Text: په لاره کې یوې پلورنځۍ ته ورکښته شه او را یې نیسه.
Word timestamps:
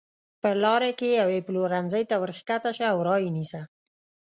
په 0.41 0.49
لاره 0.63 0.91
کې 0.99 1.09
یوې 1.21 1.39
پلورنځۍ 1.47 2.03
ته 2.09 2.15
ورکښته 2.23 2.69
شه 2.77 2.85
او 2.93 2.99
را 3.07 3.15
یې 3.23 3.29
نیسه. 3.37 3.61